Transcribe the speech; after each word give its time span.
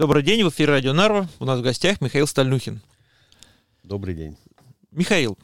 Добрый 0.00 0.22
день, 0.22 0.42
в 0.42 0.48
эфире 0.48 0.70
Радио 0.70 0.94
Нарва. 0.94 1.28
У 1.40 1.44
нас 1.44 1.58
в 1.58 1.62
гостях 1.62 2.00
Михаил 2.00 2.26
Стальнухин. 2.26 2.80
Добрый 3.82 4.14
день. 4.14 4.34
Михаил, 4.92 5.36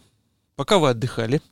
пока 0.54 0.78
вы 0.78 0.88
отдыхали, 0.88 1.42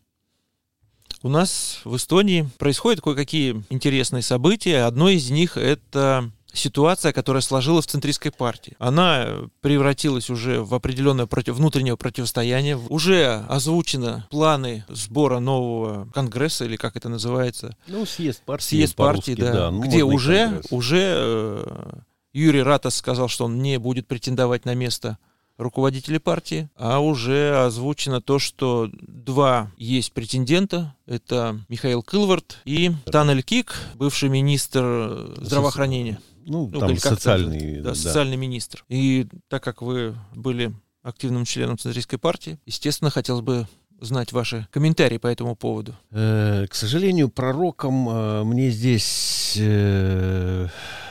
у 1.20 1.28
нас 1.28 1.82
в 1.84 1.96
Эстонии 1.96 2.48
происходят 2.56 3.02
кое-какие 3.02 3.62
интересные 3.68 4.22
события. 4.22 4.86
Одно 4.86 5.10
из 5.10 5.28
них— 5.28 5.56
это 5.58 6.30
ситуация, 6.50 7.12
которая 7.12 7.42
сложилась 7.42 7.84
в 7.84 7.90
центристской 7.90 8.32
партии. 8.32 8.74
Она 8.78 9.50
превратилась 9.60 10.30
уже 10.30 10.62
в 10.62 10.72
определенное 10.72 11.26
против, 11.26 11.56
внутреннее 11.56 11.98
противостояние. 11.98 12.78
Уже 12.78 13.44
озвучены 13.50 14.24
планы 14.30 14.86
сбора 14.88 15.40
нового 15.40 16.08
конгресса, 16.14 16.64
или 16.64 16.76
как 16.76 16.96
это 16.96 17.10
называется? 17.10 17.76
Ну, 17.86 18.06
съезд 18.06 18.40
партии. 18.46 18.64
Съезд 18.64 18.96
партии, 18.96 19.34
да. 19.34 19.52
да. 19.52 19.70
Ну, 19.70 19.82
где 19.82 20.04
уже, 20.04 20.62
уже 20.70 21.02
э, 21.18 21.92
Юрий 22.34 22.62
Ратас 22.62 22.96
сказал, 22.96 23.28
что 23.28 23.46
он 23.46 23.62
не 23.62 23.78
будет 23.78 24.06
претендовать 24.06 24.66
на 24.66 24.74
место 24.74 25.16
руководителей 25.56 26.18
партии, 26.18 26.68
а 26.76 26.98
уже 26.98 27.64
озвучено 27.64 28.20
то, 28.20 28.38
что 28.38 28.90
два 29.00 29.70
есть 29.78 30.12
претендента. 30.12 30.94
Это 31.06 31.60
Михаил 31.68 32.02
Кылвард 32.02 32.58
и 32.66 32.90
Танель 33.06 33.42
Кик, 33.42 33.74
бывший 33.94 34.28
министр 34.28 35.32
здравоохранения 35.38 36.18
ну, 36.46 36.68
ну 36.70 36.78
там 36.78 36.96
социальный, 36.98 37.76
да, 37.76 37.90
да. 37.90 37.94
социальный 37.94 38.36
министр. 38.36 38.84
И 38.88 39.26
так 39.48 39.62
как 39.62 39.82
вы 39.82 40.14
были 40.34 40.74
активным 41.02 41.44
членом 41.44 41.78
Центристской 41.78 42.18
партии, 42.18 42.58
естественно, 42.66 43.10
хотелось 43.10 43.42
бы 43.42 43.66
знать 44.00 44.32
ваши 44.32 44.66
комментарии 44.70 45.18
по 45.18 45.26
этому 45.26 45.56
поводу. 45.56 45.94
Э, 46.10 46.66
к 46.68 46.74
сожалению, 46.74 47.28
пророком 47.28 48.08
э, 48.08 48.44
мне 48.44 48.70
здесь 48.70 49.56
э, 49.58 50.68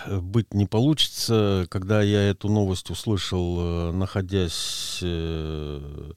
быть 0.08 0.54
не 0.54 0.66
получится. 0.66 1.66
Когда 1.70 2.02
я 2.02 2.22
эту 2.30 2.50
новость 2.50 2.90
услышал, 2.90 3.92
находясь 3.94 5.00
в 5.02 6.14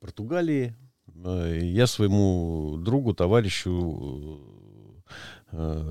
Португалии, 0.00 0.74
я 1.14 1.86
своему 1.86 2.76
другу, 2.78 3.14
товарищу 3.14 4.40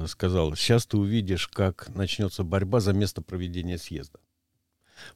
сказал, 0.08 0.56
сейчас 0.56 0.86
ты 0.86 0.98
увидишь, 0.98 1.48
как 1.48 1.88
начнется 1.96 2.44
борьба 2.44 2.80
за 2.82 2.92
место 2.92 3.22
проведения 3.22 3.78
съезда. 3.78 4.20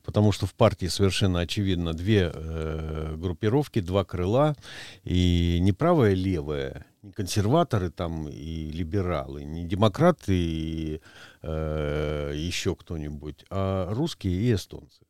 Потому 0.03 0.31
что 0.31 0.45
в 0.45 0.53
партии 0.53 0.87
совершенно 0.87 1.39
очевидно 1.39 1.93
две 1.93 2.31
э, 2.33 3.15
группировки, 3.17 3.79
два 3.79 4.03
крыла, 4.03 4.55
и 5.03 5.59
не 5.61 5.71
правое, 5.71 6.13
левое, 6.13 6.85
не 7.01 7.11
консерваторы 7.11 7.89
там 7.89 8.27
и 8.27 8.71
либералы, 8.71 9.43
не 9.43 9.65
демократы 9.65 10.33
и 10.33 11.01
э, 11.41 12.33
еще 12.35 12.75
кто-нибудь, 12.75 13.45
а 13.49 13.93
русские 13.93 14.33
и 14.33 14.53
эстонцы. 14.53 15.03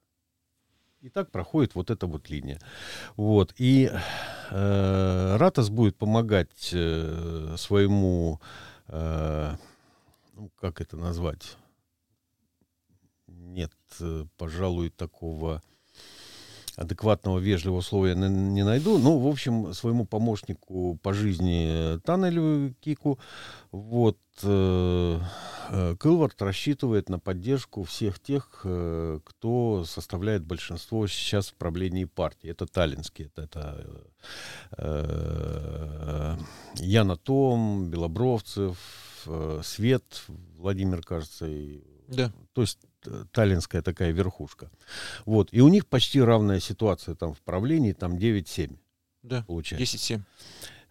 И 1.01 1.09
так 1.09 1.31
проходит 1.31 1.75
вот 1.75 1.91
эта 1.91 2.07
вот 2.07 2.29
линия. 2.29 2.59
Вот. 3.15 3.53
И 3.57 3.89
э, 4.51 5.37
Ратас 5.37 5.69
будет 5.69 5.95
помогать 5.95 6.71
э, 6.73 7.55
своему 7.57 8.41
э, 8.87 9.55
ну, 10.37 10.51
как 10.59 10.81
это 10.81 10.97
назвать? 10.97 11.57
Нет, 13.47 13.71
э, 14.01 14.25
пожалуй, 14.37 14.89
такого 14.89 15.61
адекватного, 16.77 17.39
вежливого 17.39 17.81
слова 17.81 18.07
я 18.07 18.15
не 18.15 18.63
найду. 18.63 18.99
Ну, 18.99 19.17
в 19.17 19.27
общем, 19.27 19.73
своему 19.73 20.05
помощнику 20.05 20.99
по 21.01 21.11
жизни 21.11 21.99
Танелю 22.01 22.75
Кику, 22.81 23.17
вот, 23.71 24.19
э, 24.43 25.19
э, 25.69 25.95
Кылвард 25.97 26.39
рассчитывает 26.41 27.09
на 27.09 27.17
поддержку 27.17 27.83
всех 27.83 28.19
тех, 28.19 28.61
э, 28.63 29.19
кто 29.23 29.85
составляет 29.85 30.43
большинство 30.43 31.07
сейчас 31.07 31.47
в 31.47 31.55
правлении 31.55 32.05
партии. 32.05 32.51
Это 32.51 32.67
таллинские, 32.67 33.31
это, 33.35 33.41
это 33.41 34.07
э, 34.77 36.37
Яна 36.75 37.15
Том, 37.15 37.89
Белобровцев, 37.89 38.77
э, 39.25 39.61
Свет, 39.63 40.25
Владимир, 40.57 41.01
кажется, 41.01 41.47
и, 41.47 41.81
да. 42.07 42.31
то 42.53 42.61
есть 42.61 42.79
таллинская 43.31 43.81
такая 43.81 44.11
верхушка. 44.11 44.69
Вот. 45.25 45.49
И 45.51 45.61
у 45.61 45.67
них 45.67 45.87
почти 45.87 46.21
равная 46.21 46.59
ситуация 46.59 47.15
там 47.15 47.33
в 47.33 47.41
правлении, 47.41 47.93
там 47.93 48.15
9-7. 48.15 48.77
Да, 49.23 49.43
получается. 49.47 49.97
10-7. 49.97 50.21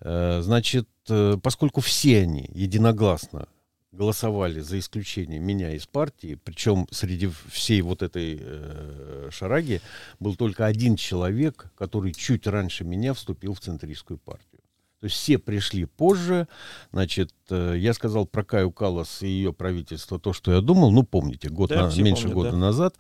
Э, 0.00 0.40
значит, 0.42 0.88
э, 1.08 1.36
поскольку 1.42 1.80
все 1.80 2.20
они 2.20 2.48
единогласно 2.52 3.48
голосовали 3.92 4.60
за 4.60 4.78
исключением 4.78 5.42
меня 5.44 5.72
из 5.72 5.86
партии, 5.86 6.38
причем 6.44 6.86
среди 6.90 7.30
всей 7.48 7.80
вот 7.80 8.02
этой 8.02 8.38
э, 8.38 9.30
шараги 9.32 9.80
был 10.20 10.36
только 10.36 10.66
один 10.66 10.96
человек, 10.96 11.72
который 11.76 12.12
чуть 12.12 12.46
раньше 12.46 12.84
меня 12.84 13.14
вступил 13.14 13.54
в 13.54 13.60
центристскую 13.60 14.18
партию. 14.18 14.60
То 15.00 15.04
есть 15.06 15.16
все 15.16 15.38
пришли 15.38 15.84
позже. 15.84 16.48
Значит, 16.90 17.30
э, 17.50 17.74
я 17.76 17.92
сказал 17.92 18.26
про 18.26 18.44
Каю 18.44 18.72
Калас 18.72 19.22
и 19.22 19.28
ее 19.28 19.52
правительство 19.52 20.18
то, 20.18 20.32
что 20.32 20.52
я 20.52 20.62
думал. 20.62 20.90
Ну, 20.90 21.02
помните, 21.02 21.50
год 21.50 21.68
да, 21.68 21.88
на, 21.88 22.02
меньше 22.02 22.22
помнят, 22.22 22.34
года 22.34 22.50
да. 22.52 22.56
назад 22.56 22.94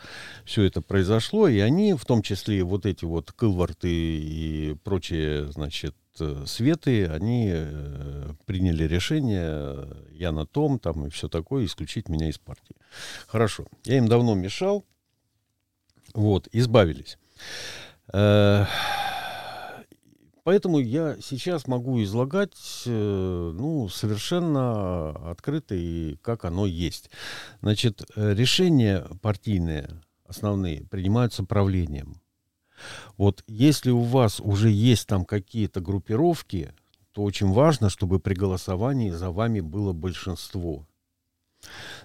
все 0.44 0.64
это 0.64 0.82
произошло. 0.82 1.48
И 1.48 1.58
они, 1.58 1.94
в 1.94 2.04
том 2.04 2.20
числе 2.20 2.62
вот 2.64 2.84
эти 2.84 3.06
вот 3.06 3.32
Кылварты 3.32 3.88
и 3.88 4.76
прочие, 4.84 5.50
значит, 5.52 5.96
э, 6.20 6.44
Светы, 6.46 7.06
они 7.06 7.50
э, 7.54 8.32
приняли 8.44 8.84
решение, 8.84 9.88
я 10.10 10.32
на 10.32 10.44
том, 10.44 10.78
там 10.78 11.06
и 11.06 11.10
все 11.10 11.28
такое, 11.28 11.64
исключить 11.64 12.10
меня 12.10 12.28
из 12.28 12.36
партии. 12.36 12.76
Хорошо. 13.26 13.66
Я 13.84 13.96
им 13.96 14.06
давно 14.06 14.34
мешал. 14.34 14.84
Вот, 16.12 16.46
избавились. 16.52 17.16
Поэтому 20.46 20.78
я 20.78 21.16
сейчас 21.20 21.66
могу 21.66 22.00
излагать 22.04 22.84
э, 22.86 23.52
ну, 23.52 23.88
совершенно 23.88 25.10
открыто 25.28 25.74
и 25.74 26.14
как 26.22 26.44
оно 26.44 26.66
есть. 26.66 27.10
Значит, 27.62 28.08
э, 28.14 28.32
решения 28.32 29.04
партийные 29.22 29.90
основные 30.24 30.84
принимаются 30.84 31.42
правлением. 31.42 32.20
Вот 33.16 33.42
если 33.48 33.90
у 33.90 34.02
вас 34.02 34.38
уже 34.38 34.70
есть 34.70 35.08
там 35.08 35.24
какие-то 35.24 35.80
группировки, 35.80 36.72
то 37.10 37.24
очень 37.24 37.50
важно, 37.50 37.90
чтобы 37.90 38.20
при 38.20 38.34
голосовании 38.34 39.10
за 39.10 39.32
вами 39.32 39.58
было 39.58 39.92
большинство. 39.92 40.86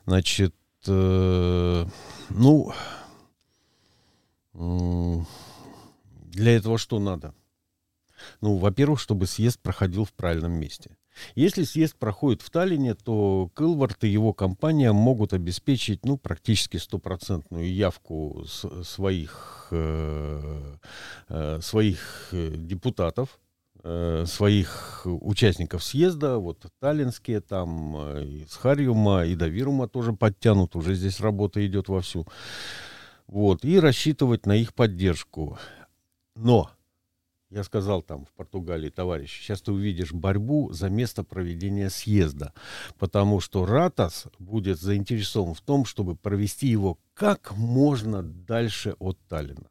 Значит, 0.07 0.55
э, 0.87 1.85
ну, 2.29 2.73
для 6.31 6.55
этого 6.57 6.79
что 6.79 6.97
надо? 6.97 7.35
Ну, 8.41 8.57
во-первых, 8.57 8.99
чтобы 8.99 9.25
съезд 9.27 9.59
проходил 9.61 10.05
в 10.05 10.13
правильном 10.13 10.53
месте. 10.53 10.91
Если 11.35 11.63
съезд 11.63 11.97
проходит 11.97 12.41
в 12.41 12.49
Таллине, 12.49 12.95
то 12.95 13.49
Кылвард 13.53 14.03
и 14.03 14.07
его 14.09 14.33
компания 14.33 14.91
могут 14.91 15.33
обеспечить 15.33 16.05
ну, 16.05 16.17
практически 16.17 16.77
стопроцентную 16.77 17.71
явку 17.71 18.45
своих, 18.45 19.67
э, 19.71 20.75
э, 21.29 21.59
своих 21.61 22.29
э, 22.31 22.53
депутатов, 22.55 23.39
э, 23.83 24.25
своих 24.25 25.01
участников 25.05 25.83
съезда, 25.83 26.37
вот 26.37 26.65
таллинские 26.79 27.41
там, 27.41 27.95
э, 27.97 28.25
из 28.25 28.53
Харьюма, 28.53 29.25
и 29.25 29.35
до 29.35 29.47
Вирума 29.47 29.87
тоже 29.87 30.13
подтянут, 30.13 30.75
уже 30.75 30.95
здесь 30.95 31.19
работа 31.19 31.65
идет 31.65 31.89
вовсю. 31.89 32.27
Вот, 33.27 33.63
и 33.63 33.79
рассчитывать 33.79 34.45
на 34.45 34.55
их 34.55 34.73
поддержку. 34.73 35.57
Но 36.35 36.69
я 37.51 37.63
сказал 37.63 38.01
там 38.01 38.25
в 38.25 38.31
Португалии, 38.31 38.89
товарищ, 38.89 39.41
сейчас 39.41 39.61
ты 39.61 39.71
увидишь 39.71 40.13
борьбу 40.13 40.71
за 40.71 40.89
место 40.89 41.23
проведения 41.23 41.89
съезда, 41.89 42.53
потому 42.97 43.41
что 43.41 43.65
Ратас 43.65 44.27
будет 44.39 44.79
заинтересован 44.79 45.53
в 45.53 45.61
том, 45.61 45.85
чтобы 45.85 46.15
провести 46.15 46.67
его 46.67 46.97
как 47.13 47.55
можно 47.55 48.23
дальше 48.23 48.95
от 48.99 49.19
Таллина. 49.27 49.69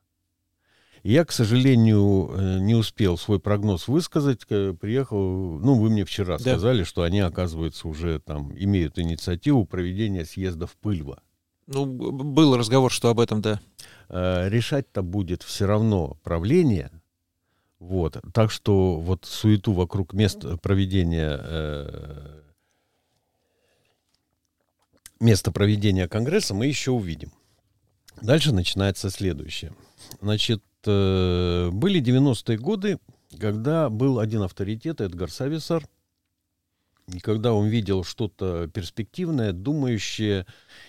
я, 1.03 1.25
к 1.25 1.33
сожалению, 1.33 2.31
э, 2.33 2.59
не 2.61 2.75
успел 2.75 3.17
свой 3.17 3.41
прогноз 3.41 3.89
высказать. 3.89 4.47
Приехал, 4.47 5.59
ну, 5.59 5.75
вы 5.75 5.89
мне 5.89 6.05
вчера 6.05 6.37
да. 6.37 6.43
сказали, 6.43 6.85
что 6.85 7.03
они, 7.03 7.21
оказывается, 7.21 7.89
уже 7.89 8.21
там 8.21 8.53
имеют 8.59 8.99
инициативу 8.99 9.65
проведения 9.65 10.27
съезда 10.27 10.67
в 10.67 10.77
Пыльва. 10.77 11.23
Ну, 11.67 11.87
был 11.87 12.57
разговор, 12.57 12.93
что 12.93 13.09
об 13.09 13.21
этом, 13.21 13.41
да. 13.41 13.61
Э, 14.11 14.49
решать-то 14.49 15.03
будет 15.03 15.43
все 15.43 15.67
равно 15.67 16.19
правление, 16.23 16.91
вот. 17.81 18.19
Так 18.35 18.51
что 18.51 19.01
вот 19.01 19.25
суету 19.25 19.73
вокруг 19.73 20.13
мест 20.13 20.45
проведения 20.63 21.41
э, 21.43 22.41
места 25.19 25.51
проведения 25.51 26.07
Конгресса 26.07 26.55
мы 26.55 26.67
еще 26.67 26.91
увидим. 26.91 27.33
Дальше 28.21 28.53
начинается 28.53 29.09
следующее. 29.09 29.73
Значит, 30.21 30.63
э, 30.87 31.71
были 31.73 32.03
90-е 32.03 32.59
годы, 32.59 32.99
когда 33.39 33.89
был 33.89 34.19
один 34.19 34.43
авторитет, 34.43 35.01
Эдгар 35.01 35.31
Сависар, 35.31 35.83
И 37.13 37.19
когда 37.21 37.55
он 37.55 37.69
видел 37.69 38.05
что-то 38.05 38.69
перспективное, 38.69 39.53
думающее 39.53 40.47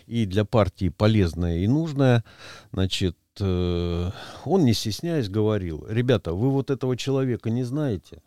и 0.08 0.26
для 0.26 0.44
партии 0.44 0.90
полезное 0.90 1.60
и 1.60 1.68
нужное, 1.68 2.24
значит, 2.74 3.16
э, 3.40 4.12
он, 4.46 4.66
не 4.66 4.74
стесняясь, 4.74 5.30
говорил, 5.30 5.86
ребята, 5.88 6.34
вы 6.34 6.50
вот 6.50 6.70
этого 6.70 6.98
человека 6.98 7.50
не 7.50 7.64
знаете, 7.64 8.22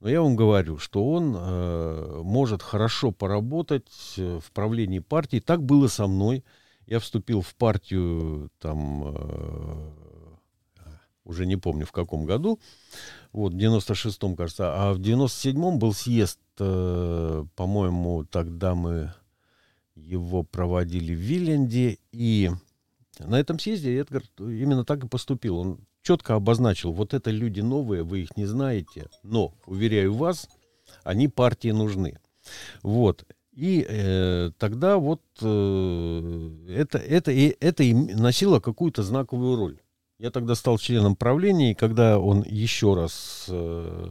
но 0.00 0.08
я 0.08 0.22
вам 0.22 0.36
говорю, 0.36 0.78
что 0.78 1.08
он 1.10 1.34
э, 1.36 2.20
может 2.22 2.62
хорошо 2.62 3.12
поработать 3.12 4.14
э, 4.18 4.40
в 4.42 4.52
правлении 4.52 4.98
партии. 4.98 5.40
Так 5.40 5.62
было 5.62 5.88
со 5.88 6.06
мной. 6.06 6.44
Я 6.86 7.00
вступил 7.00 7.40
в 7.40 7.54
партию 7.54 8.50
там 8.58 9.14
э, 9.16 9.90
уже 11.26 11.44
не 11.44 11.56
помню 11.56 11.84
в 11.84 11.92
каком 11.92 12.24
году, 12.24 12.58
вот, 13.32 13.52
в 13.52 13.56
96-м, 13.56 14.36
кажется, 14.36 14.72
а 14.72 14.94
в 14.94 15.00
97-м 15.00 15.78
был 15.78 15.92
съезд, 15.92 16.38
э, 16.58 17.44
по-моему, 17.54 18.24
тогда 18.24 18.74
мы 18.74 19.12
его 19.96 20.42
проводили 20.42 21.14
в 21.14 21.18
Виленде, 21.18 21.98
и 22.12 22.50
на 23.24 23.38
этом 23.38 23.58
съезде 23.58 23.98
Эдгар 23.98 24.22
именно 24.38 24.84
так 24.84 25.04
и 25.04 25.08
поступил. 25.08 25.58
Он 25.58 25.78
четко 26.02 26.34
обозначил, 26.34 26.92
вот 26.92 27.14
это 27.14 27.30
люди 27.30 27.60
новые, 27.60 28.02
вы 28.02 28.20
их 28.20 28.36
не 28.36 28.46
знаете, 28.46 29.08
но, 29.22 29.54
уверяю 29.66 30.14
вас, 30.14 30.48
они 31.02 31.28
партии 31.28 31.70
нужны. 31.70 32.18
Вот. 32.82 33.24
И 33.52 33.86
э, 33.88 34.50
тогда 34.58 34.98
вот 34.98 35.22
э, 35.40 36.50
это, 36.68 36.98
это, 36.98 37.32
это 37.32 37.82
и 37.82 37.94
носило 37.94 38.60
какую-то 38.60 39.02
знаковую 39.02 39.56
роль. 39.56 39.78
Я 40.18 40.30
тогда 40.30 40.54
стал 40.54 40.78
членом 40.78 41.16
правления, 41.16 41.72
и 41.72 41.74
когда 41.74 42.18
он 42.18 42.42
еще 42.42 42.94
раз 42.94 43.46
э, 43.48 44.10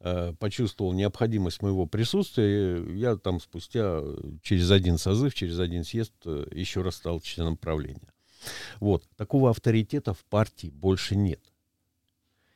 э, 0.00 0.34
почувствовал 0.38 0.92
необходимость 0.92 1.62
моего 1.62 1.86
присутствия, 1.86 2.84
я 2.94 3.16
там 3.16 3.40
спустя 3.40 4.00
через 4.42 4.70
один 4.70 4.98
созыв, 4.98 5.34
через 5.34 5.58
один 5.58 5.84
съезд 5.84 6.12
э, 6.24 6.46
еще 6.52 6.82
раз 6.82 6.96
стал 6.96 7.20
членом 7.20 7.56
правления. 7.56 8.12
Вот. 8.78 9.08
Такого 9.16 9.50
авторитета 9.50 10.14
в 10.14 10.24
партии 10.24 10.68
больше 10.68 11.16
нет. 11.16 11.40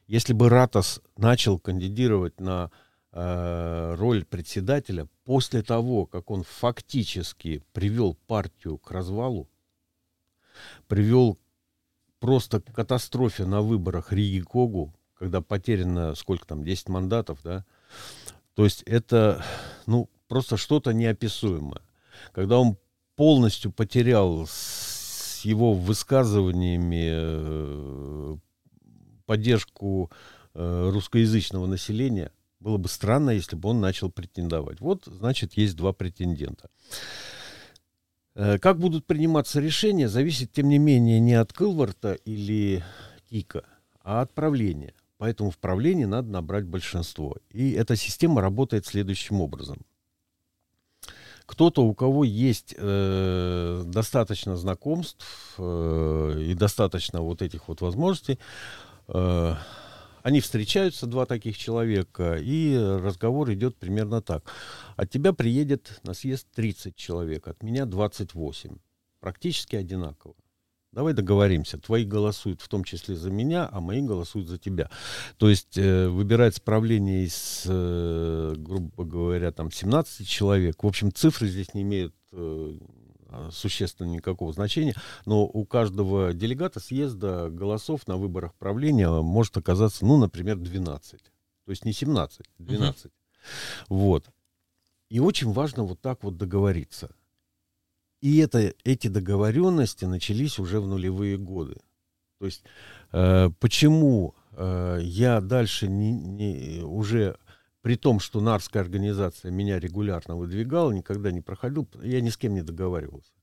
Если 0.06 0.32
бы 0.32 0.48
Ратос 0.48 1.00
начал 1.16 1.58
кандидировать 1.58 2.38
на 2.40 2.70
э, 3.12 3.94
роль 3.96 4.24
председателя 4.24 5.08
после 5.24 5.62
того, 5.62 6.06
как 6.06 6.30
он 6.30 6.44
фактически 6.44 7.62
привел 7.72 8.14
партию 8.26 8.78
к 8.78 8.90
развалу, 8.90 9.48
привел 10.88 11.38
просто 12.20 12.60
катастрофе 12.60 13.44
на 13.46 13.62
выборах 13.62 14.12
Риги 14.12 14.40
Когу, 14.40 14.94
когда 15.18 15.40
потеряно 15.40 16.14
сколько 16.14 16.46
там, 16.46 16.64
10 16.64 16.88
мандатов, 16.88 17.38
да, 17.42 17.64
то 18.54 18.64
есть 18.64 18.82
это, 18.82 19.44
ну, 19.86 20.08
просто 20.28 20.56
что-то 20.56 20.92
неописуемое. 20.92 21.82
Когда 22.32 22.58
он 22.58 22.76
полностью 23.16 23.72
потерял 23.72 24.46
его 25.44 25.72
высказываниями 25.72 27.08
э, 27.10 28.36
поддержку 29.26 30.10
э, 30.54 30.90
русскоязычного 30.92 31.66
населения, 31.66 32.32
было 32.60 32.78
бы 32.78 32.88
странно, 32.88 33.30
если 33.30 33.56
бы 33.56 33.68
он 33.68 33.80
начал 33.80 34.10
претендовать. 34.10 34.80
Вот, 34.80 35.04
значит, 35.04 35.54
есть 35.54 35.76
два 35.76 35.92
претендента. 35.92 36.70
Э, 38.34 38.58
как 38.58 38.78
будут 38.78 39.06
приниматься 39.06 39.60
решения, 39.60 40.08
зависит, 40.08 40.52
тем 40.52 40.68
не 40.68 40.78
менее, 40.78 41.20
не 41.20 41.34
от 41.34 41.52
Кылварта 41.52 42.14
или 42.24 42.82
Кика, 43.28 43.64
а 44.02 44.22
от 44.22 44.32
правления. 44.32 44.94
Поэтому 45.18 45.50
в 45.50 45.58
правлении 45.58 46.04
надо 46.04 46.28
набрать 46.28 46.64
большинство. 46.64 47.36
И 47.50 47.72
эта 47.72 47.96
система 47.96 48.40
работает 48.40 48.86
следующим 48.86 49.40
образом. 49.40 49.78
Кто-то, 51.46 51.82
у 51.84 51.94
кого 51.94 52.24
есть 52.24 52.74
э, 52.76 53.82
достаточно 53.86 54.56
знакомств 54.56 55.54
э, 55.58 56.42
и 56.48 56.54
достаточно 56.54 57.20
вот 57.20 57.42
этих 57.42 57.68
вот 57.68 57.82
возможностей, 57.82 58.38
э, 59.08 59.54
они 60.22 60.40
встречаются, 60.40 61.06
два 61.06 61.26
таких 61.26 61.58
человека, 61.58 62.38
и 62.40 62.74
разговор 62.76 63.52
идет 63.52 63.76
примерно 63.76 64.22
так. 64.22 64.44
От 64.96 65.10
тебя 65.10 65.34
приедет 65.34 66.00
на 66.02 66.14
съезд 66.14 66.46
30 66.54 66.96
человек, 66.96 67.46
от 67.46 67.62
меня 67.62 67.84
28. 67.84 68.78
Практически 69.20 69.76
одинаково. 69.76 70.34
Давай 70.94 71.12
договоримся. 71.12 71.76
Твои 71.76 72.04
голосуют 72.04 72.60
в 72.60 72.68
том 72.68 72.84
числе 72.84 73.16
за 73.16 73.28
меня, 73.28 73.68
а 73.70 73.80
мои 73.80 74.00
голосуют 74.00 74.46
за 74.46 74.58
тебя. 74.58 74.88
То 75.38 75.50
есть 75.50 75.76
э, 75.76 76.06
выбирать 76.06 76.54
справление 76.54 77.24
из, 77.24 77.64
э, 77.66 78.54
грубо 78.56 79.04
говоря, 79.04 79.50
там 79.50 79.72
17 79.72 80.26
человек. 80.28 80.84
В 80.84 80.86
общем, 80.86 81.12
цифры 81.12 81.48
здесь 81.48 81.74
не 81.74 81.82
имеют 81.82 82.14
э, 82.30 82.78
существенно 83.50 84.06
никакого 84.06 84.52
значения, 84.52 84.94
но 85.26 85.44
у 85.44 85.66
каждого 85.66 86.32
делегата 86.32 86.78
съезда 86.78 87.48
голосов 87.50 88.06
на 88.06 88.16
выборах 88.16 88.54
правления 88.54 89.10
может 89.10 89.56
оказаться, 89.56 90.06
ну, 90.06 90.16
например, 90.16 90.58
12. 90.58 91.20
То 91.20 91.70
есть 91.70 91.84
не 91.84 91.92
17, 91.92 92.46
12. 92.58 93.06
Угу. 93.06 93.12
Вот. 93.88 94.26
И 95.08 95.18
очень 95.18 95.52
важно 95.52 95.82
вот 95.82 96.00
так 96.00 96.22
вот 96.22 96.36
договориться. 96.36 97.10
И 98.24 98.38
это, 98.38 98.72
эти 98.84 99.08
договоренности 99.08 100.06
начались 100.06 100.58
уже 100.58 100.80
в 100.80 100.88
нулевые 100.88 101.36
годы. 101.36 101.76
То 102.38 102.46
есть 102.46 102.64
э, 103.12 103.50
почему 103.60 104.34
э, 104.52 105.00
я 105.02 105.42
дальше 105.42 105.88
не, 105.88 106.10
не, 106.10 106.82
уже 106.82 107.36
при 107.82 107.96
том, 107.96 108.20
что 108.20 108.40
Нарская 108.40 108.82
организация 108.82 109.50
меня 109.50 109.78
регулярно 109.78 110.36
выдвигала, 110.36 110.90
никогда 110.90 111.32
не 111.32 111.42
проходил, 111.42 111.86
я 112.02 112.22
ни 112.22 112.30
с 112.30 112.38
кем 112.38 112.54
не 112.54 112.62
договаривался. 112.62 113.34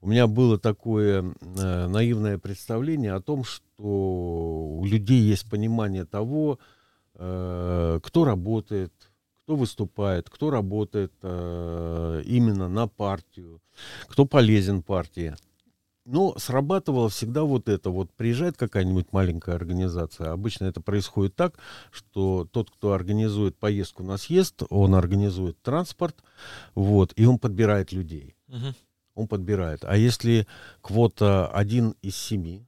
У 0.00 0.08
меня 0.08 0.26
было 0.26 0.58
такое 0.58 1.22
э, 1.22 1.86
наивное 1.86 2.36
представление 2.36 3.12
о 3.12 3.20
том, 3.20 3.44
что 3.44 3.62
у 3.78 4.84
людей 4.86 5.20
есть 5.20 5.48
понимание 5.48 6.04
того, 6.04 6.58
э, 7.14 8.00
кто 8.02 8.24
работает, 8.24 8.92
кто 9.44 9.54
выступает, 9.54 10.28
кто 10.28 10.50
работает 10.50 11.12
э, 11.22 12.22
именно 12.26 12.68
на 12.68 12.88
партию, 12.88 13.60
кто 14.08 14.24
полезен 14.24 14.82
партии. 14.82 15.34
Но 16.04 16.38
срабатывало 16.38 17.08
всегда 17.08 17.42
вот 17.42 17.68
это. 17.68 17.90
Вот 17.90 18.12
приезжает 18.12 18.56
какая-нибудь 18.56 19.12
маленькая 19.12 19.56
организация. 19.56 20.30
Обычно 20.30 20.66
это 20.66 20.80
происходит 20.80 21.34
так, 21.34 21.58
что 21.90 22.46
тот, 22.52 22.70
кто 22.70 22.92
организует 22.92 23.56
поездку 23.56 24.04
на 24.04 24.16
съезд, 24.16 24.62
он 24.70 24.94
организует 24.94 25.60
транспорт, 25.62 26.22
вот, 26.76 27.12
и 27.16 27.26
он 27.26 27.40
подбирает 27.40 27.90
людей. 27.90 28.36
Угу. 28.48 28.74
Он 29.16 29.26
подбирает. 29.26 29.84
А 29.84 29.96
если 29.96 30.46
квота 30.80 31.48
один 31.48 31.96
из 32.02 32.16
семи, 32.16 32.65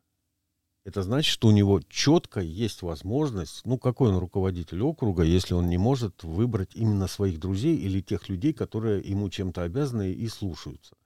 это 0.84 1.02
значит, 1.02 1.30
что 1.30 1.48
у 1.48 1.50
него 1.50 1.80
четко 1.88 2.40
есть 2.40 2.82
возможность, 2.82 3.62
ну, 3.64 3.78
какой 3.78 4.10
он 4.10 4.18
руководитель 4.18 4.82
округа, 4.82 5.22
если 5.22 5.54
он 5.54 5.68
не 5.68 5.78
может 5.78 6.22
выбрать 6.24 6.70
именно 6.74 7.06
своих 7.06 7.38
друзей 7.38 7.76
или 7.76 8.00
тех 8.00 8.28
людей, 8.28 8.52
которые 8.52 9.00
ему 9.02 9.28
чем-то 9.28 9.62
обязаны 9.62 10.12
и 10.12 10.28
слушаются. 10.28 10.96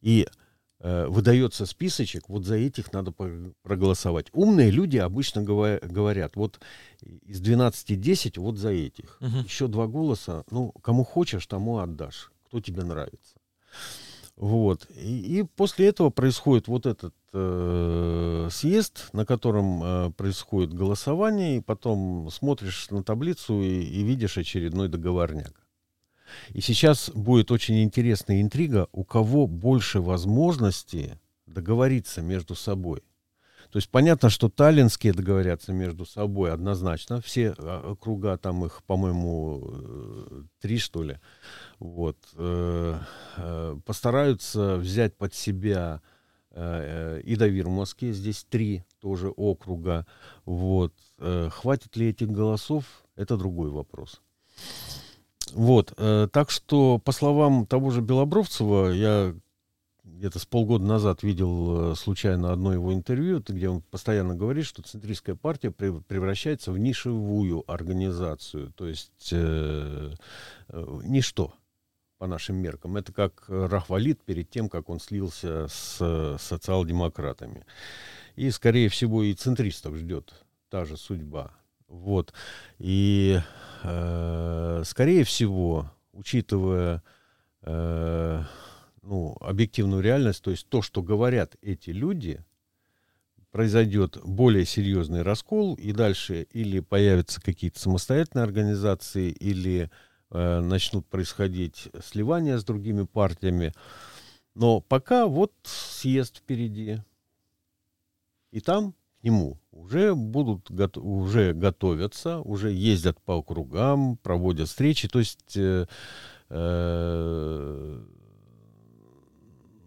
И 0.00 0.26
Э, 0.82 1.06
выдается 1.08 1.66
списочек, 1.66 2.30
вот 2.30 2.46
за 2.46 2.56
этих 2.56 2.90
надо 2.94 3.12
проголосовать. 3.62 4.28
Умные 4.32 4.70
люди 4.70 4.96
обычно 4.96 5.42
говорят, 5.42 6.36
вот 6.36 6.58
из 7.02 7.40
12 7.40 8.00
10 8.00 8.38
вот 8.38 8.56
за 8.56 8.70
этих. 8.70 9.18
Угу. 9.20 9.36
Еще 9.44 9.66
два 9.66 9.86
голоса, 9.86 10.44
ну, 10.50 10.72
кому 10.82 11.04
хочешь, 11.04 11.46
тому 11.46 11.78
отдашь, 11.78 12.32
кто 12.46 12.60
тебе 12.60 12.82
нравится. 12.82 13.36
Вот. 14.40 14.86
И, 14.96 15.40
и 15.40 15.42
после 15.42 15.88
этого 15.88 16.08
происходит 16.08 16.66
вот 16.66 16.86
этот 16.86 17.14
э, 17.34 18.48
съезд, 18.50 19.10
на 19.12 19.26
котором 19.26 19.84
э, 19.84 20.10
происходит 20.12 20.72
голосование, 20.72 21.58
и 21.58 21.60
потом 21.60 22.30
смотришь 22.32 22.88
на 22.88 23.04
таблицу 23.04 23.60
и, 23.60 23.82
и 23.82 24.02
видишь 24.02 24.38
очередной 24.38 24.88
договорняк. 24.88 25.52
И 26.54 26.62
сейчас 26.62 27.10
будет 27.10 27.50
очень 27.50 27.82
интересная 27.82 28.40
интрига, 28.40 28.88
у 28.92 29.04
кого 29.04 29.46
больше 29.46 30.00
возможностей 30.00 31.16
договориться 31.44 32.22
между 32.22 32.54
собой. 32.54 33.02
То 33.70 33.76
есть 33.76 33.88
понятно, 33.88 34.30
что 34.30 34.48
таллинские 34.48 35.12
договорятся 35.12 35.72
между 35.72 36.04
собой 36.04 36.52
однозначно. 36.52 37.20
Все 37.20 37.54
а, 37.56 37.94
круга, 37.94 38.36
там 38.36 38.64
их, 38.64 38.82
по-моему, 38.84 39.60
э, 39.62 40.42
три, 40.60 40.78
что 40.78 41.04
ли, 41.04 41.18
вот, 41.78 42.16
э, 42.34 42.98
постараются 43.90 44.76
взять 44.76 45.16
под 45.16 45.34
себя 45.34 46.00
и 46.54 47.36
Давир 47.36 47.66
в 47.66 47.72
Москве, 47.72 48.12
здесь 48.12 48.46
три 48.48 48.84
тоже 49.00 49.30
округа. 49.30 50.06
Вот. 50.44 50.92
Хватит 51.18 51.96
ли 51.96 52.10
этих 52.10 52.28
голосов, 52.28 52.84
это 53.16 53.36
другой 53.36 53.70
вопрос. 53.70 54.20
Вот, 55.52 55.92
э, 55.96 56.28
так 56.32 56.50
что, 56.50 56.98
по 56.98 57.12
словам 57.12 57.66
того 57.66 57.90
же 57.90 58.00
Белобровцева, 58.00 58.90
я 58.90 59.34
где-то 60.04 60.38
с 60.38 60.46
полгода 60.46 60.84
назад 60.84 61.22
видел 61.22 61.92
э, 61.92 61.94
случайно 61.96 62.52
одно 62.52 62.72
его 62.72 62.92
интервью, 62.92 63.42
где 63.46 63.68
он 63.68 63.80
постоянно 63.82 64.34
говорит, 64.34 64.66
что 64.66 64.82
центристская 64.82 65.34
партия 65.34 65.70
превращается 65.70 66.72
в 66.72 66.78
нишевую 66.78 67.64
организацию, 67.70 68.72
то 68.76 68.86
есть 68.86 69.30
э, 69.32 70.12
э, 70.68 71.00
ничто 71.04 71.54
по 72.20 72.26
нашим 72.26 72.56
меркам. 72.56 72.98
Это 72.98 73.14
как 73.14 73.44
Рахвалит 73.48 74.22
перед 74.22 74.50
тем, 74.50 74.68
как 74.68 74.90
он 74.90 75.00
слился 75.00 75.68
с 75.68 76.36
социал-демократами. 76.38 77.64
И, 78.36 78.50
скорее 78.50 78.90
всего, 78.90 79.22
и 79.22 79.32
центристов 79.32 79.96
ждет 79.96 80.34
та 80.68 80.84
же 80.84 80.98
судьба. 80.98 81.50
Вот. 81.88 82.34
И, 82.78 83.40
э, 83.82 84.82
скорее 84.84 85.24
всего, 85.24 85.90
учитывая 86.12 87.02
э, 87.62 88.42
ну, 89.00 89.36
объективную 89.40 90.02
реальность, 90.02 90.44
то 90.44 90.50
есть 90.50 90.68
то, 90.68 90.82
что 90.82 91.02
говорят 91.02 91.56
эти 91.62 91.88
люди, 91.88 92.44
произойдет 93.50 94.18
более 94.22 94.66
серьезный 94.66 95.22
раскол, 95.22 95.74
и 95.74 95.92
дальше 95.92 96.46
или 96.52 96.80
появятся 96.80 97.40
какие-то 97.40 97.80
самостоятельные 97.80 98.44
организации, 98.44 99.30
или 99.30 99.84
э, 99.84 100.09
начнут 100.30 101.06
происходить 101.06 101.88
сливания 102.02 102.58
с 102.58 102.64
другими 102.64 103.04
партиями. 103.04 103.72
Но 104.54 104.80
пока 104.80 105.26
вот 105.26 105.52
съезд 105.62 106.38
впереди. 106.38 107.02
И 108.50 108.60
там 108.60 108.94
к 109.20 109.24
нему 109.24 109.58
уже 109.70 110.14
будут 110.14 110.70
уже 110.96 111.52
готовятся, 111.52 112.40
уже 112.40 112.72
ездят 112.72 113.20
по 113.22 113.36
округам, 113.38 114.16
проводят 114.16 114.68
встречи. 114.68 115.08
То 115.08 115.18
есть 115.18 115.56
э, 115.56 115.86
э, 116.48 118.02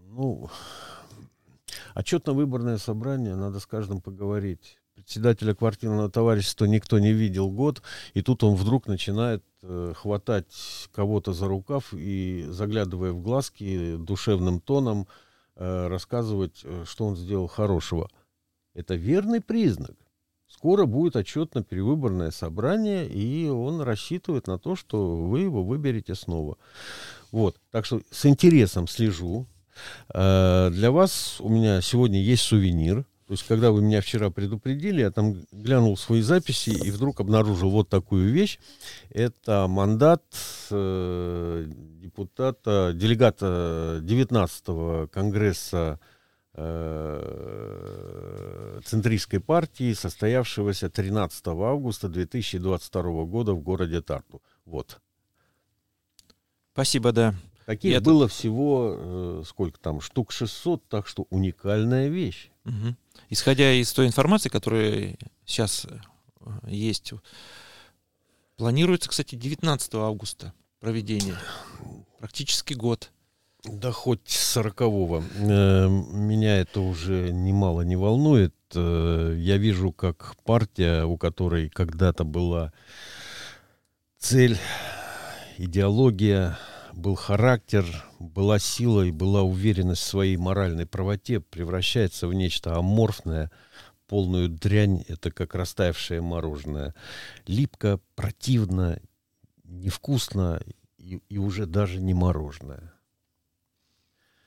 ну, 0.09 0.49
отчетно-выборное 1.95 2.77
собрание, 2.77 3.35
надо 3.35 3.59
с 3.59 3.65
каждым 3.65 4.01
поговорить. 4.01 4.79
Председателя 5.03 5.53
квартирного 5.53 6.09
товарищества 6.09 6.65
никто 6.65 6.97
не 6.99 7.11
видел 7.11 7.49
год, 7.49 7.81
и 8.13 8.21
тут 8.21 8.43
он 8.43 8.55
вдруг 8.55 8.87
начинает 8.87 9.43
э, 9.61 9.93
хватать 9.95 10.89
кого-то 10.93 11.33
за 11.33 11.47
рукав 11.47 11.93
и, 11.93 12.45
заглядывая 12.49 13.11
в 13.11 13.21
глазки, 13.21 13.97
душевным 13.97 14.59
тоном 14.59 15.07
э, 15.55 15.87
рассказывать, 15.87 16.61
э, 16.63 16.85
что 16.87 17.05
он 17.05 17.15
сделал 17.15 17.47
хорошего. 17.47 18.09
Это 18.73 18.95
верный 18.95 19.41
признак. 19.41 19.95
Скоро 20.47 20.85
будет 20.85 21.15
отчетно-перевыборное 21.15 22.31
собрание, 22.31 23.07
и 23.07 23.49
он 23.49 23.81
рассчитывает 23.81 24.47
на 24.47 24.57
то, 24.57 24.75
что 24.75 25.17
вы 25.17 25.41
его 25.41 25.63
выберете 25.63 26.15
снова. 26.15 26.57
Вот. 27.31 27.57
Так 27.71 27.85
что 27.85 28.01
с 28.09 28.25
интересом 28.25 28.87
слежу 28.87 29.47
Э, 30.13 30.69
для 30.71 30.91
вас 30.91 31.37
у 31.39 31.49
меня 31.49 31.81
сегодня 31.81 32.19
есть 32.19 32.43
сувенир. 32.43 33.05
То 33.27 33.33
есть, 33.33 33.47
когда 33.47 33.71
вы 33.71 33.81
меня 33.81 34.01
вчера 34.01 34.29
предупредили, 34.29 34.99
я 35.01 35.09
там 35.09 35.35
глянул 35.51 35.95
свои 35.95 36.21
записи 36.21 36.71
и 36.71 36.91
вдруг 36.91 37.21
обнаружил 37.21 37.69
вот 37.69 37.87
такую 37.87 38.31
вещь. 38.31 38.59
Это 39.09 39.67
мандат 39.69 40.23
э, 40.69 41.65
депутата, 42.01 42.91
делегата 42.93 44.01
19-го 44.03 45.07
Конгресса 45.07 46.01
э, 46.53 47.83
Центристской 48.83 49.39
партии, 49.39 49.93
состоявшегося 49.93 50.89
13 50.89 51.47
августа 51.47 52.09
2022 52.09 53.23
года 53.23 53.53
в 53.53 53.61
городе 53.61 54.01
Тарту. 54.01 54.41
Вот. 54.65 54.99
Спасибо, 56.73 57.13
да. 57.13 57.33
Таких 57.65 57.95
Это... 57.95 58.03
было 58.03 58.27
всего, 58.27 58.95
э, 58.97 59.43
сколько 59.45 59.79
там, 59.79 60.01
штук 60.01 60.31
600, 60.31 60.85
так 60.89 61.07
что 61.07 61.25
уникальная 61.29 62.09
вещь. 62.09 62.51
Угу. 62.65 62.95
Исходя 63.29 63.71
из 63.73 63.91
той 63.93 64.07
информации, 64.07 64.49
которая 64.49 65.17
сейчас 65.45 65.85
э, 65.85 66.49
есть, 66.67 67.13
планируется, 68.57 69.09
кстати, 69.09 69.35
19 69.35 69.95
августа 69.95 70.53
проведение. 70.79 71.37
Практически 72.19 72.73
год. 72.73 73.11
Да 73.63 73.91
хоть 73.91 74.27
сорокового. 74.27 75.23
Э, 75.35 75.87
меня 75.87 76.57
это 76.57 76.81
уже 76.81 77.31
немало 77.31 77.81
не 77.81 77.95
волнует. 77.95 78.53
Э, 78.75 79.35
я 79.37 79.57
вижу, 79.57 79.93
как 79.93 80.35
партия, 80.43 81.05
у 81.05 81.17
которой 81.17 81.69
когда-то 81.69 82.25
была 82.25 82.73
цель, 84.17 84.57
идеология, 85.57 86.57
был 86.95 87.15
характер, 87.15 87.85
была 88.19 88.59
сила 88.59 89.01
и 89.01 89.11
была 89.11 89.41
уверенность 89.41 90.01
в 90.01 90.07
своей 90.07 90.37
моральной 90.37 90.85
правоте, 90.85 91.39
превращается 91.39 92.27
в 92.27 92.33
нечто 92.33 92.77
аморфное, 92.77 93.51
полную 94.07 94.49
дрянь, 94.49 95.03
это 95.07 95.31
как 95.31 95.55
растаявшее 95.55 96.21
мороженое. 96.21 96.93
Липко, 97.47 97.99
противно, 98.15 98.99
невкусно 99.63 100.61
и, 100.97 101.19
и 101.29 101.37
уже 101.37 101.65
даже 101.65 101.99
не 101.99 102.13
мороженое. 102.13 102.93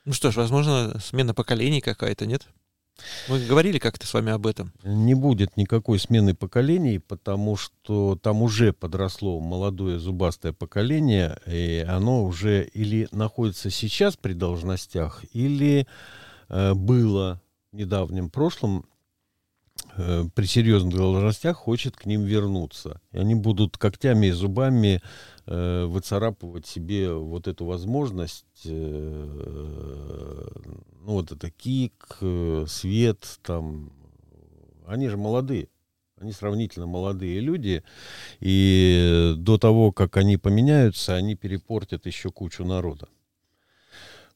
Ну 0.05 0.13
что 0.13 0.31
ж, 0.31 0.37
возможно, 0.37 0.99
смена 0.99 1.33
поколений 1.33 1.81
какая-то, 1.81 2.25
нет? 2.25 2.47
Мы 3.27 3.45
говорили 3.45 3.77
как-то 3.77 4.07
с 4.07 4.13
вами 4.13 4.31
об 4.31 4.47
этом. 4.47 4.73
Не 4.83 5.13
будет 5.13 5.57
никакой 5.57 5.99
смены 5.99 6.33
поколений, 6.33 6.99
потому 6.99 7.55
что 7.55 8.15
там 8.15 8.41
уже 8.41 8.73
подросло 8.73 9.39
молодое 9.39 9.99
зубастое 9.99 10.53
поколение, 10.53 11.39
и 11.45 11.85
оно 11.87 12.23
уже 12.23 12.63
или 12.63 13.07
находится 13.11 13.69
сейчас 13.69 14.15
при 14.17 14.33
должностях, 14.33 15.23
или 15.33 15.87
э, 16.49 16.73
было 16.73 17.41
в 17.71 17.75
недавнем 17.75 18.29
прошлом 18.29 18.85
э, 19.97 20.25
при 20.33 20.45
серьезных 20.45 20.95
должностях, 20.95 21.57
хочет 21.57 21.97
к 21.97 22.05
ним 22.05 22.23
вернуться. 22.23 23.01
И 23.11 23.17
они 23.17 23.35
будут 23.35 23.77
когтями 23.77 24.27
и 24.27 24.31
зубами 24.31 25.01
э, 25.45 25.85
выцарапывать 25.85 26.65
себе 26.65 27.11
вот 27.13 27.47
эту 27.47 27.65
возможность 27.65 28.45
э, 28.65 30.47
ну 31.07 31.13
вот 31.13 31.31
это 31.31 31.49
Кик, 31.49 32.17
э, 32.19 32.65
Свет, 32.67 33.39
там, 33.41 33.93
они 34.85 35.07
же 35.07 35.15
молодые. 35.15 35.69
Они 36.19 36.33
сравнительно 36.33 36.85
молодые 36.85 37.39
люди, 37.39 37.83
и 38.41 39.33
до 39.37 39.57
того, 39.57 39.93
как 39.93 40.17
они 40.17 40.35
поменяются, 40.35 41.15
они 41.15 41.35
перепортят 41.35 42.07
еще 42.07 42.29
кучу 42.29 42.65
народа. 42.65 43.07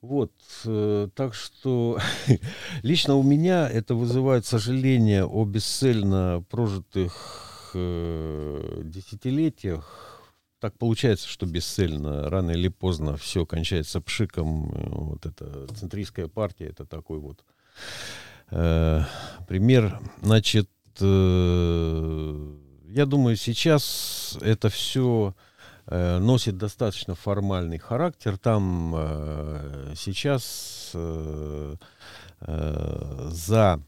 Вот, 0.01 0.31
э, 0.65 1.10
так 1.13 1.36
что 1.36 2.00
лично 2.81 3.15
у 3.15 3.24
меня 3.24 3.70
это 3.70 3.93
вызывает 3.93 4.48
сожаление 4.48 5.25
о 5.25 5.46
бесцельно 5.46 6.43
прожитых 6.50 7.72
э, 7.75 8.81
десятилетиях, 8.84 10.22
так 10.60 10.75
получается, 10.77 11.27
что 11.27 11.46
бесцельно, 11.46 12.31
рано 12.31 12.51
или 12.51 12.67
поздно 12.67 13.15
все 13.15 13.46
кончается 13.46 14.01
пшиком. 14.01 14.72
Вот 14.91 15.27
эта 15.27 15.67
центристская 15.67 16.27
партия, 16.27 16.65
это 16.65 16.86
такой 16.86 17.20
вот 17.20 17.43
э, 18.50 19.01
пример. 19.48 20.00
Значит, 20.24 20.70
э, 21.00 22.55
я 22.89 23.05
думаю, 23.05 23.36
сейчас 23.36 24.36
это 24.41 24.70
все 24.70 25.36
э, 25.38 25.50
носит 25.88 26.57
достаточно 26.57 27.15
формальный 27.15 27.77
характер. 27.77 28.38
Там 28.38 28.93
э, 28.95 29.93
сейчас 29.95 30.91
э, 30.93 31.75
э, 32.41 33.27
за, 33.31 33.81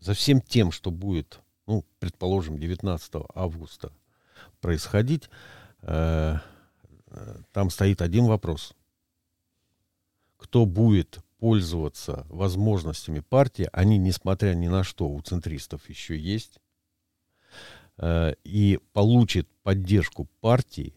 за 0.00 0.14
всем 0.14 0.40
тем, 0.40 0.70
что 0.72 0.90
будет, 0.90 1.40
ну, 1.66 1.84
предположим, 1.98 2.58
19 2.58 3.12
августа 3.34 3.92
происходить, 4.60 5.28
э, 5.82 6.38
там 7.52 7.70
стоит 7.70 8.02
один 8.02 8.26
вопрос. 8.26 8.74
Кто 10.36 10.66
будет 10.66 11.20
пользоваться 11.38 12.26
возможностями 12.28 13.20
партии, 13.20 13.68
они, 13.72 13.98
несмотря 13.98 14.54
ни 14.54 14.68
на 14.68 14.82
что, 14.84 15.08
у 15.08 15.20
центристов 15.20 15.88
еще 15.88 16.18
есть, 16.18 16.58
э, 17.98 18.34
и 18.44 18.78
получит 18.92 19.48
поддержку 19.62 20.28
партии 20.40 20.94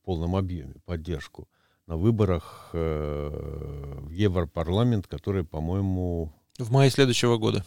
в 0.00 0.04
полном 0.04 0.36
объеме, 0.36 0.74
поддержку 0.84 1.48
на 1.86 1.96
выборах 1.96 2.70
э, 2.72 3.98
в 4.02 4.10
Европарламент, 4.10 5.06
который, 5.06 5.44
по-моему... 5.44 6.32
В 6.58 6.70
мае 6.70 6.90
следующего 6.90 7.38
года, 7.38 7.64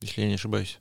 если 0.00 0.22
я 0.22 0.28
не 0.28 0.34
ошибаюсь. 0.34 0.80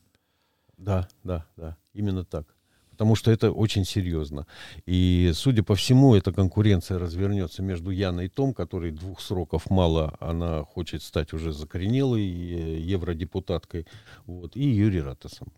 Да, 0.77 1.07
да, 1.23 1.45
да, 1.55 1.77
именно 1.93 2.25
так 2.25 2.55
потому 2.93 3.15
что 3.15 3.31
это 3.31 3.51
очень 3.51 3.85
серьезно. 3.85 4.45
И, 4.85 5.31
судя 5.33 5.63
по 5.63 5.73
всему, 5.73 6.15
эта 6.15 6.31
конкуренция 6.31 6.99
развернется 6.99 7.63
между 7.63 7.89
Яной 7.89 8.27
и 8.27 8.29
Том, 8.29 8.53
которой 8.53 8.91
двух 8.91 9.19
сроков 9.19 9.69
мало, 9.71 10.15
она 10.19 10.63
хочет 10.63 11.01
стать 11.01 11.33
уже 11.33 11.51
закоренелой 11.51 12.21
э, 12.21 12.79
евродепутаткой, 12.79 13.87
вот, 14.27 14.55
и 14.55 14.63
Юрий 14.63 15.01
Ратасом. 15.01 15.51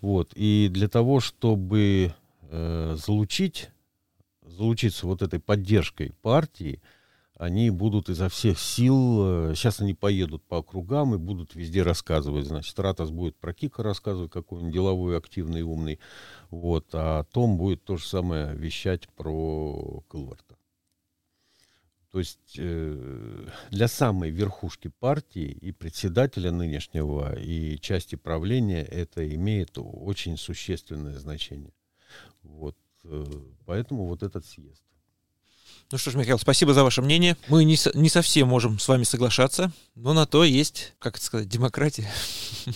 Вот, 0.00 0.32
и 0.34 0.68
для 0.72 0.88
того, 0.88 1.20
чтобы 1.20 2.14
э, 2.42 2.96
залучить, 2.98 3.70
залучиться 4.42 5.06
вот 5.06 5.22
этой 5.22 5.40
поддержкой 5.40 6.12
партии, 6.22 6.80
они 7.38 7.68
будут 7.68 8.08
изо 8.08 8.30
всех 8.30 8.58
сил, 8.58 9.54
сейчас 9.54 9.80
они 9.80 9.92
поедут 9.92 10.42
по 10.44 10.58
округам 10.58 11.14
и 11.14 11.18
будут 11.18 11.54
везде 11.54 11.82
рассказывать. 11.82 12.46
Значит, 12.46 12.78
Ратас 12.78 13.10
будет 13.10 13.36
про 13.36 13.52
Кика 13.52 13.82
рассказывать, 13.82 14.30
какой 14.30 14.60
он 14.60 14.70
деловой, 14.70 15.18
активный, 15.18 15.60
умный. 15.60 15.98
Вот, 16.50 16.86
а 16.92 17.24
Том 17.24 17.58
будет 17.58 17.84
то 17.84 17.98
же 17.98 18.06
самое 18.06 18.54
вещать 18.54 19.08
про 19.10 20.02
Кылварта. 20.08 20.55
То 22.16 22.20
есть 22.20 22.56
э, 22.56 23.46
для 23.70 23.88
самой 23.88 24.30
верхушки 24.30 24.88
партии 24.88 25.50
и 25.50 25.70
председателя 25.70 26.50
нынешнего, 26.50 27.38
и 27.38 27.78
части 27.78 28.14
правления 28.14 28.82
это 28.82 29.28
имеет 29.34 29.72
очень 29.76 30.38
существенное 30.38 31.18
значение. 31.18 31.74
Вот, 32.42 32.78
э, 33.04 33.24
поэтому 33.66 34.06
вот 34.06 34.22
этот 34.22 34.46
съезд. 34.46 34.82
Ну 35.92 35.98
что 35.98 36.10
ж, 36.10 36.16
Михаил, 36.16 36.36
спасибо 36.36 36.74
за 36.74 36.82
ваше 36.82 37.00
мнение. 37.00 37.36
Мы 37.46 37.62
не, 37.64 37.76
не 37.94 38.08
совсем 38.08 38.48
можем 38.48 38.80
с 38.80 38.88
вами 38.88 39.04
соглашаться, 39.04 39.70
но 39.94 40.14
на 40.14 40.26
то 40.26 40.42
есть, 40.42 40.94
как 40.98 41.16
это 41.16 41.24
сказать, 41.24 41.48
демократия. 41.48 42.10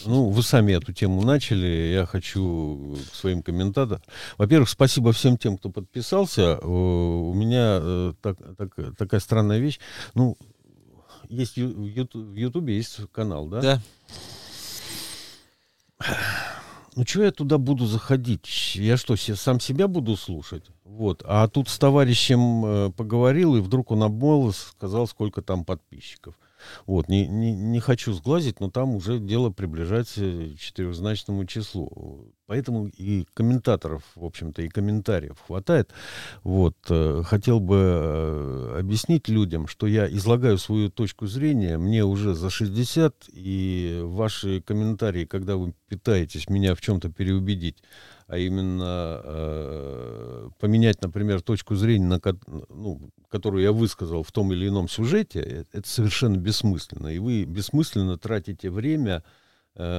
Ну, 0.05 0.29
вы 0.29 0.45
сами 0.45 0.75
эту 0.75 0.93
тему 0.93 1.23
начали. 1.23 1.93
Я 1.93 2.07
хочу 2.07 2.97
к 3.11 3.17
своим 3.17 3.43
комментаторам. 3.43 4.00
Во-первых, 4.38 4.69
спасибо 4.69 5.12
всем 5.12 5.37
тем, 5.38 5.59
кто 5.59 5.71
подписался. 5.71 6.59
У 6.61 7.35
меня 7.35 7.81
э, 7.83 8.12
так, 8.23 8.37
так, 8.57 8.97
такая 8.97 9.21
странная 9.21 9.59
вещь. 9.59 9.81
Ну, 10.14 10.38
есть 11.29 11.57
в 11.57 12.35
Ютубе 12.37 12.76
есть 12.76 13.00
канал, 13.11 13.49
да? 13.49 13.61
Да. 13.61 13.83
Ну, 16.97 17.06
что 17.06 17.23
я 17.23 17.30
туда 17.30 17.59
буду 17.59 17.87
заходить? 17.87 18.75
Я 18.75 18.97
что, 18.97 19.16
сам 19.16 19.61
себя 19.61 19.88
буду 19.88 20.16
слушать? 20.16 20.64
Вот. 20.85 21.23
А 21.25 21.47
тут 21.49 21.68
с 21.68 21.78
товарищем 21.78 22.64
э, 22.64 22.90
поговорил, 22.90 23.56
и 23.56 23.61
вдруг 23.61 23.92
он 23.92 24.02
обмол, 24.02 24.52
сказал, 24.52 25.06
сколько 25.06 25.40
там 25.40 25.64
подписчиков. 25.64 26.35
Вот, 26.87 27.09
не, 27.09 27.26
не, 27.26 27.52
не 27.52 27.80
хочу 27.80 28.12
сглазить, 28.12 28.61
но 28.61 28.70
там 28.70 28.94
уже 28.94 29.18
дело 29.18 29.50
приближается 29.50 30.20
к 30.20 30.59
четырехзначному 30.59 31.47
числу. 31.47 32.32
Поэтому 32.50 32.88
и 32.88 33.26
комментаторов, 33.33 34.02
в 34.16 34.25
общем-то, 34.25 34.62
и 34.62 34.69
комментариев 34.69 35.38
хватает. 35.47 35.92
Вот, 36.42 36.75
э, 36.88 37.23
хотел 37.25 37.61
бы 37.61 37.76
э, 37.76 38.76
объяснить 38.80 39.28
людям, 39.28 39.69
что 39.69 39.87
я 39.87 40.09
излагаю 40.09 40.59
свою 40.59 40.90
точку 40.90 41.28
зрения, 41.28 41.78
мне 41.78 42.04
уже 42.04 42.35
за 42.35 42.50
60, 42.50 43.28
и 43.28 44.00
ваши 44.02 44.62
комментарии, 44.62 45.26
когда 45.26 45.54
вы 45.54 45.75
пытаетесь 45.88 46.49
меня 46.49 46.75
в 46.75 46.80
чем-то 46.80 47.09
переубедить, 47.11 47.76
а 48.26 48.37
именно 48.37 49.21
э, 49.23 50.49
поменять, 50.59 51.02
например, 51.02 51.42
точку 51.42 51.76
зрения, 51.76 52.07
на, 52.07 52.21
ну, 52.69 53.12
которую 53.28 53.62
я 53.62 53.71
высказал 53.71 54.25
в 54.25 54.33
том 54.33 54.52
или 54.52 54.66
ином 54.66 54.88
сюжете, 54.88 55.38
э, 55.38 55.64
это 55.73 55.88
совершенно 55.88 56.37
бессмысленно. 56.37 57.14
И 57.14 57.21
вы 57.21 57.45
бессмысленно 57.45 58.19
тратите 58.19 58.71
время, 58.71 59.23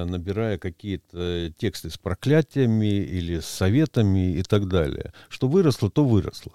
набирая 0.06 0.58
какие-то 0.58 1.52
тексты 1.58 1.90
с 1.90 1.98
проклятиями 1.98 2.86
или 2.86 3.40
с 3.40 3.46
советами 3.46 4.34
и 4.34 4.44
так 4.44 4.68
далее. 4.68 5.14
Что 5.30 5.48
выросло, 5.48 5.90
то 5.90 6.06
выросло. 6.06 6.54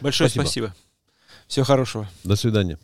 Большое 0.00 0.28
спасибо. 0.30 0.44
спасибо. 0.44 0.74
Всего 1.46 1.64
хорошего. 1.64 2.08
До 2.24 2.36
свидания. 2.36 2.78